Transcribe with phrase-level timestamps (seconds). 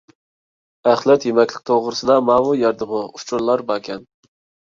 [0.91, 4.01] ئەخلەت يېمەكلىك توغرىسىدا ماۋۇ يەردىمۇ ئۇچۇرلار باركەن.